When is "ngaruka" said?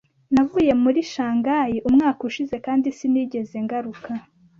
3.65-4.09